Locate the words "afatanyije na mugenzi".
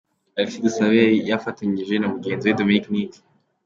1.39-2.43